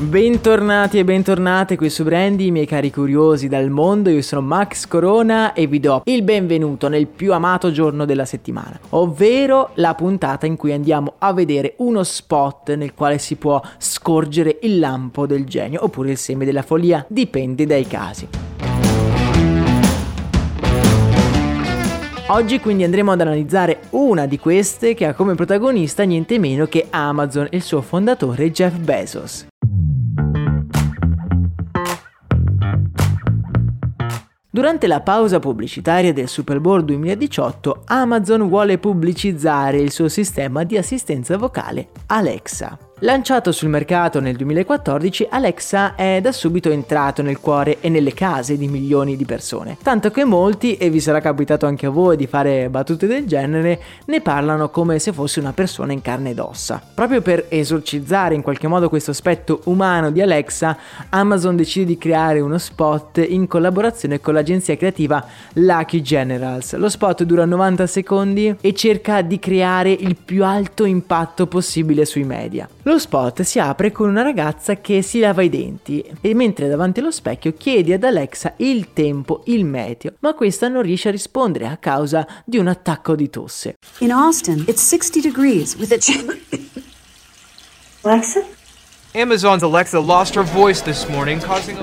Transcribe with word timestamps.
Bentornati 0.00 0.96
e 0.96 1.04
bentornate 1.04 1.74
qui 1.74 1.90
su 1.90 2.04
Brandy, 2.04 2.52
miei 2.52 2.66
cari 2.66 2.92
curiosi 2.92 3.48
dal 3.48 3.68
mondo, 3.68 4.10
io 4.10 4.22
sono 4.22 4.42
Max 4.42 4.86
Corona 4.86 5.54
e 5.54 5.66
vi 5.66 5.80
do 5.80 6.02
il 6.04 6.22
benvenuto 6.22 6.88
nel 6.88 7.08
più 7.08 7.32
amato 7.32 7.72
giorno 7.72 8.04
della 8.04 8.24
settimana, 8.24 8.78
ovvero 8.90 9.70
la 9.74 9.96
puntata 9.96 10.46
in 10.46 10.54
cui 10.54 10.72
andiamo 10.72 11.14
a 11.18 11.32
vedere 11.32 11.74
uno 11.78 12.04
spot 12.04 12.76
nel 12.76 12.94
quale 12.94 13.18
si 13.18 13.34
può 13.34 13.60
scorgere 13.76 14.58
il 14.62 14.78
lampo 14.78 15.26
del 15.26 15.44
genio 15.44 15.82
oppure 15.82 16.12
il 16.12 16.16
seme 16.16 16.44
della 16.44 16.62
follia, 16.62 17.04
dipende 17.08 17.66
dai 17.66 17.86
casi. 17.88 18.28
Oggi 22.28 22.60
quindi 22.60 22.84
andremo 22.84 23.10
ad 23.10 23.20
analizzare 23.20 23.80
una 23.90 24.26
di 24.26 24.38
queste 24.38 24.94
che 24.94 25.06
ha 25.06 25.14
come 25.14 25.34
protagonista 25.34 26.04
niente 26.04 26.38
meno 26.38 26.66
che 26.66 26.86
Amazon 26.88 27.48
e 27.50 27.56
il 27.56 27.62
suo 27.62 27.80
fondatore 27.80 28.52
Jeff 28.52 28.76
Bezos. 28.76 29.46
Durante 34.58 34.88
la 34.88 35.02
pausa 35.02 35.38
pubblicitaria 35.38 36.12
del 36.12 36.26
Super 36.26 36.58
Bowl 36.58 36.84
2018, 36.84 37.82
Amazon 37.84 38.48
vuole 38.48 38.78
pubblicizzare 38.78 39.78
il 39.78 39.92
suo 39.92 40.08
sistema 40.08 40.64
di 40.64 40.76
assistenza 40.76 41.36
vocale 41.36 41.90
Alexa. 42.06 42.87
Lanciato 43.02 43.52
sul 43.52 43.68
mercato 43.68 44.18
nel 44.18 44.34
2014, 44.34 45.28
Alexa 45.30 45.94
è 45.94 46.18
da 46.20 46.32
subito 46.32 46.68
entrato 46.68 47.22
nel 47.22 47.38
cuore 47.38 47.78
e 47.80 47.88
nelle 47.88 48.12
case 48.12 48.58
di 48.58 48.66
milioni 48.66 49.16
di 49.16 49.24
persone, 49.24 49.76
tanto 49.80 50.10
che 50.10 50.24
molti, 50.24 50.74
e 50.74 50.90
vi 50.90 50.98
sarà 50.98 51.20
capitato 51.20 51.64
anche 51.64 51.86
a 51.86 51.90
voi 51.90 52.16
di 52.16 52.26
fare 52.26 52.68
battute 52.68 53.06
del 53.06 53.24
genere, 53.24 53.80
ne 54.06 54.20
parlano 54.20 54.70
come 54.70 54.98
se 54.98 55.12
fosse 55.12 55.38
una 55.38 55.52
persona 55.52 55.92
in 55.92 56.02
carne 56.02 56.30
ed 56.30 56.40
ossa. 56.40 56.82
Proprio 56.92 57.22
per 57.22 57.46
esorcizzare 57.50 58.34
in 58.34 58.42
qualche 58.42 58.66
modo 58.66 58.88
questo 58.88 59.12
aspetto 59.12 59.60
umano 59.66 60.10
di 60.10 60.20
Alexa, 60.20 60.76
Amazon 61.10 61.54
decide 61.54 61.86
di 61.86 61.98
creare 61.98 62.40
uno 62.40 62.58
spot 62.58 63.24
in 63.24 63.46
collaborazione 63.46 64.18
con 64.18 64.34
l'agenzia 64.34 64.76
creativa 64.76 65.24
Lucky 65.52 66.02
Generals. 66.02 66.74
Lo 66.74 66.88
spot 66.88 67.22
dura 67.22 67.44
90 67.44 67.86
secondi 67.86 68.56
e 68.60 68.74
cerca 68.74 69.22
di 69.22 69.38
creare 69.38 69.92
il 69.92 70.16
più 70.16 70.44
alto 70.44 70.84
impatto 70.84 71.46
possibile 71.46 72.04
sui 72.04 72.24
media. 72.24 72.68
Lo 72.88 72.98
spot 72.98 73.42
si 73.42 73.58
apre 73.58 73.92
con 73.92 74.08
una 74.08 74.22
ragazza 74.22 74.76
che 74.76 75.02
si 75.02 75.18
lava 75.18 75.42
i 75.42 75.50
denti 75.50 76.02
e 76.22 76.32
mentre 76.32 76.68
davanti 76.68 77.00
allo 77.00 77.10
specchio 77.10 77.52
chiede 77.52 77.92
ad 77.92 78.02
Alexa 78.02 78.54
il 78.56 78.94
tempo, 78.94 79.42
il 79.44 79.66
meteo, 79.66 80.14
ma 80.20 80.32
questa 80.32 80.68
non 80.68 80.80
riesce 80.80 81.08
a 81.08 81.10
rispondere 81.10 81.66
a 81.66 81.76
causa 81.76 82.26
di 82.46 82.56
un 82.56 82.66
attacco 82.66 83.14
di 83.14 83.28
tosse. 83.28 83.74
In 83.98 84.10
Austin, 84.10 84.64
it's 84.66 84.80
60 84.80 85.20
degrees 85.20 85.76
with 85.76 85.92
a. 85.92 85.98
Alexa? 88.08 88.57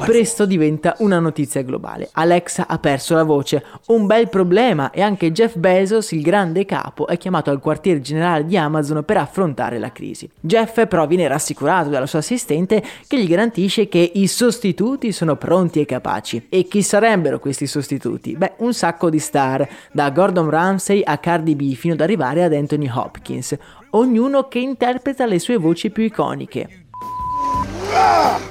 Presto 0.06 0.46
diventa 0.46 0.96
una 1.00 1.20
notizia 1.20 1.64
globale. 1.64 2.10
Alexa 2.12 2.68
ha 2.68 2.78
perso 2.78 3.16
la 3.16 3.24
voce, 3.24 3.66
un 3.88 4.06
bel 4.06 4.30
problema 4.30 4.92
e 4.92 5.02
anche 5.02 5.32
Jeff 5.32 5.56
Bezos, 5.56 6.12
il 6.12 6.22
grande 6.22 6.66
capo, 6.66 7.08
è 7.08 7.18
chiamato 7.18 7.50
al 7.50 7.60
quartier 7.60 8.00
generale 8.00 8.46
di 8.46 8.56
Amazon 8.56 9.04
per 9.04 9.18
affrontare 9.18 9.80
la 9.80 9.92
crisi. 9.92 10.30
Jeff 10.40 10.86
però 10.86 11.08
viene 11.08 11.28
rassicurato 11.28 11.90
dalla 11.90 12.06
sua 12.06 12.20
assistente 12.20 12.84
che 13.08 13.20
gli 13.20 13.28
garantisce 13.28 13.88
che 13.90 14.12
i 14.14 14.28
sostituti 14.28 15.12
sono 15.12 15.36
pronti 15.36 15.80
e 15.80 15.86
capaci. 15.86 16.46
E 16.48 16.68
chi 16.68 16.84
sarebbero 16.84 17.40
questi 17.40 17.66
sostituti? 17.66 18.36
Beh, 18.36 18.54
un 18.58 18.72
sacco 18.72 19.10
di 19.10 19.20
star, 19.20 19.68
da 19.92 20.12
Gordon 20.12 20.52
Ramsay 20.52 21.02
a 21.04 21.18
Cardi 21.18 21.56
B 21.56 21.74
fino 21.74 21.96
ad 21.96 22.02
arrivare 22.02 22.44
ad 22.44 22.54
Anthony 22.54 22.88
Hopkins, 22.88 23.58
ognuno 23.92 24.48
che 24.48 24.60
interpreta 24.60 25.26
le 25.26 25.40
sue 25.40 25.58
voci 25.58 25.90
più 25.90 26.04
iconiche. 26.04 26.85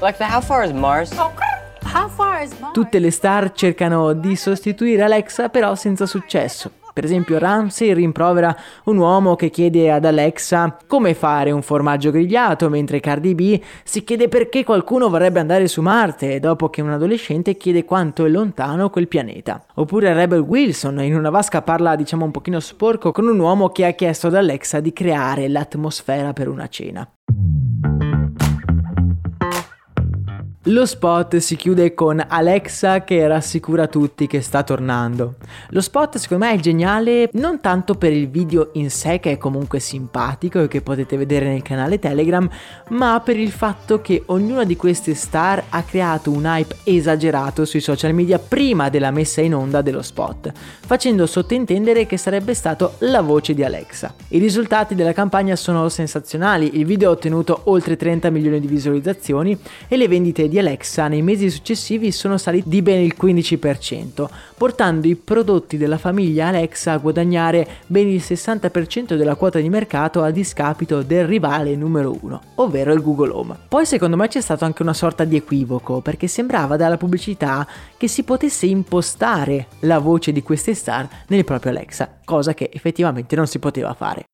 Alexa, 0.01 0.27
how 0.27 0.41
far 0.41 0.65
is 0.65 0.73
Mars? 0.73 1.13
How 1.13 2.09
far 2.09 2.43
is 2.43 2.53
Mars? 2.59 2.73
Tutte 2.73 2.99
le 2.99 3.11
star 3.11 3.53
cercano 3.53 4.13
di 4.13 4.37
sostituire 4.37 5.03
Alexa 5.03 5.49
però 5.49 5.75
senza 5.75 6.07
successo. 6.07 6.71
Per 6.95 7.05
esempio 7.05 7.39
Ramsey 7.39 7.93
rimprovera 7.93 8.57
un 8.85 8.99
uomo 8.99 9.35
che 9.35 9.51
chiede 9.51 9.91
ad 9.91 10.05
Alexa 10.05 10.77
come 10.87 11.15
fare 11.15 11.51
un 11.51 11.61
formaggio 11.61 12.13
grigliato, 12.13 12.69
mentre 12.69 13.01
Cardi 13.01 13.35
B 13.35 13.61
si 13.83 14.05
chiede 14.05 14.29
perché 14.29 14.63
qualcuno 14.63 15.09
vorrebbe 15.09 15.41
andare 15.41 15.67
su 15.67 15.83
Marte 15.83 16.39
dopo 16.39 16.71
che 16.71 16.83
un 16.83 16.91
adolescente 16.91 17.57
chiede 17.57 17.85
quanto 17.85 18.25
è 18.25 18.29
lontano 18.29 18.91
quel 18.91 19.09
pianeta. 19.09 19.65
Oppure 19.75 20.13
Rebel 20.15 20.39
Wilson 20.41 21.03
in 21.03 21.17
una 21.17 21.31
vasca 21.31 21.63
parla 21.63 21.97
diciamo 21.97 22.25
un 22.25 22.31
pochino 22.31 22.61
sporco 22.61 23.11
con 23.11 23.27
un 23.27 23.41
uomo 23.41 23.71
che 23.71 23.87
ha 23.87 23.91
chiesto 23.91 24.29
ad 24.29 24.37
Alexa 24.37 24.79
di 24.79 24.93
creare 24.93 25.49
l'atmosfera 25.49 26.33
per 26.33 26.47
una 26.47 26.69
cena. 26.69 27.09
Lo 30.69 30.87
spot 30.87 31.37
si 31.37 31.57
chiude 31.57 31.93
con 31.93 32.25
Alexa 32.27 33.05
che 33.05 33.29
rassicura 33.29 33.87
tutti 33.87 34.27
che 34.27 34.41
sta 34.41 34.63
tornando. 34.63 35.35
Lo 35.69 35.83
spot 35.83 36.17
secondo 36.17 36.47
me 36.47 36.53
è 36.55 36.59
geniale 36.59 37.29
non 37.35 37.61
tanto 37.61 37.97
per 37.97 38.15
il 38.15 38.31
video 38.31 38.71
in 38.73 38.89
sé 38.89 39.21
che 39.21 39.33
è 39.33 39.37
comunque 39.37 39.79
simpatico 39.79 40.63
e 40.63 40.69
che 40.69 40.81
potete 40.81 41.19
vedere 41.19 41.49
nel 41.49 41.61
canale 41.61 41.99
Telegram, 41.99 42.49
ma 42.89 43.21
per 43.23 43.39
il 43.39 43.51
fatto 43.51 44.01
che 44.01 44.23
ognuna 44.25 44.65
di 44.65 44.75
queste 44.75 45.13
star 45.13 45.63
ha 45.69 45.83
creato 45.83 46.31
un 46.31 46.45
hype 46.47 46.77
esagerato 46.85 47.67
sui 47.67 47.81
social 47.81 48.15
media 48.15 48.39
prima 48.39 48.89
della 48.89 49.11
messa 49.11 49.43
in 49.43 49.55
onda 49.55 49.83
dello 49.83 50.01
spot, 50.01 50.51
facendo 50.55 51.27
sottintendere 51.27 52.07
che 52.07 52.17
sarebbe 52.17 52.55
stato 52.55 52.95
la 53.01 53.21
voce 53.21 53.53
di 53.53 53.63
Alexa. 53.63 54.15
I 54.29 54.39
risultati 54.39 54.95
della 54.95 55.13
campagna 55.13 55.57
sono 55.57 55.91
sensazionali, 55.91 56.79
il 56.79 56.87
video 56.87 57.11
ha 57.11 57.13
ottenuto 57.13 57.61
oltre 57.65 57.97
30 57.97 58.31
milioni 58.31 58.61
di 58.61 58.67
visualizzazioni 58.67 59.59
e 59.89 59.99
le 59.99 60.09
vendite 60.09 60.49
di 60.49 60.53
di 60.55 60.61
Alexa 60.61 61.09
nei 61.09 61.21
mesi 61.21 61.51
successivi 61.51 62.13
sono 62.13 62.39
saliti 62.39 62.69
di 62.69 62.81
ben 62.81 63.01
il 63.01 63.17
15%, 63.21 64.29
portando 64.57 65.09
i 65.09 65.17
prodotti 65.17 65.77
della 65.77 65.99
famiglia 65.99 66.47
Alexa 66.47 66.93
a 66.93 66.99
guadagnare 66.99 67.67
ben 67.89 68.07
il 68.07 68.23
60% 68.25 69.17
della 69.17 69.35
quota 69.35 69.59
di 69.59 69.69
mercato 69.69 70.23
a 70.23 70.31
discapito 70.31 71.03
del 71.03 71.27
rivale 71.27 71.75
numero 71.75 72.17
uno, 72.21 72.41
ovvero 72.57 72.93
il 72.93 73.03
Google 73.03 73.33
Home. 73.33 73.57
Poi 73.67 73.85
secondo 73.85 74.17
me 74.17 74.29
c'è 74.29 74.41
stato 74.41 74.65
anche 74.65 74.83
una 74.83 74.95
sorta 74.95 75.25
di 75.25 75.35
equivoco, 75.35 76.01
perché 76.01 76.29
sembrava 76.29 76.77
dalla 76.77 76.99
pubblicità 76.99 77.67
che 77.97 78.07
si 78.07 78.23
potesse 78.23 78.67
impostare 78.67 79.67
la 79.81 79.99
voce 79.99 80.31
di 80.31 80.43
queste 80.45 80.75
star 80.75 81.09
nel 81.27 81.45
proprio 81.45 81.73
Alexa, 81.73 82.19
cosa 82.25 82.55
che 82.55 82.71
effettivamente 82.73 83.35
non 83.35 83.49
si 83.49 83.59
poteva 83.59 83.93
fare. 83.95 84.27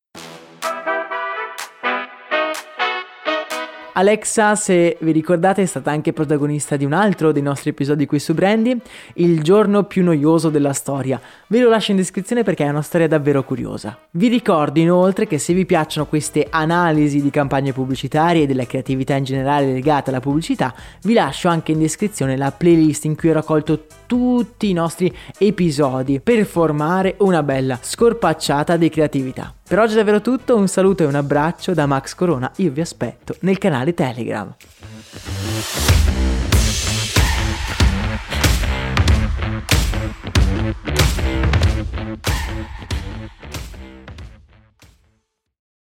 Alexa, 3.93 4.55
se 4.55 4.97
vi 5.01 5.11
ricordate, 5.11 5.63
è 5.63 5.65
stata 5.65 5.91
anche 5.91 6.13
protagonista 6.13 6.77
di 6.77 6.85
un 6.85 6.93
altro 6.93 7.33
dei 7.33 7.41
nostri 7.41 7.71
episodi 7.71 8.05
qui 8.05 8.19
su 8.19 8.33
Brandy, 8.33 8.79
Il 9.15 9.43
giorno 9.43 9.83
più 9.83 10.01
noioso 10.03 10.49
della 10.49 10.71
storia. 10.71 11.19
Ve 11.47 11.59
lo 11.59 11.67
lascio 11.67 11.91
in 11.91 11.97
descrizione 11.97 12.43
perché 12.43 12.63
è 12.63 12.69
una 12.69 12.81
storia 12.81 13.09
davvero 13.09 13.43
curiosa. 13.43 13.97
Vi 14.11 14.29
ricordo 14.29 14.79
inoltre 14.79 15.27
che 15.27 15.37
se 15.37 15.53
vi 15.53 15.65
piacciono 15.65 16.07
queste 16.07 16.47
analisi 16.49 17.21
di 17.21 17.29
campagne 17.29 17.73
pubblicitarie 17.73 18.43
e 18.43 18.47
della 18.47 18.65
creatività 18.65 19.15
in 19.15 19.25
generale 19.25 19.73
legata 19.73 20.09
alla 20.09 20.21
pubblicità, 20.21 20.73
vi 21.03 21.13
lascio 21.13 21.49
anche 21.49 21.73
in 21.73 21.79
descrizione 21.79 22.37
la 22.37 22.51
playlist 22.51 23.03
in 23.03 23.17
cui 23.17 23.29
ho 23.29 23.33
raccolto 23.33 23.87
tutti 24.05 24.69
i 24.69 24.73
nostri 24.73 25.13
episodi 25.37 26.21
per 26.21 26.45
formare 26.45 27.15
una 27.19 27.43
bella 27.43 27.77
scorpacciata 27.81 28.77
di 28.77 28.89
creatività. 28.89 29.53
Per 29.71 29.79
oggi 29.79 29.93
è 29.93 29.95
davvero 29.95 30.19
tutto, 30.19 30.57
un 30.57 30.67
saluto 30.67 31.03
e 31.03 31.05
un 31.05 31.15
abbraccio 31.15 31.73
da 31.73 31.85
Max 31.85 32.13
Corona, 32.13 32.51
io 32.57 32.71
vi 32.71 32.81
aspetto 32.81 33.37
nel 33.39 33.57
canale 33.57 33.80
Telegram. 33.89 34.53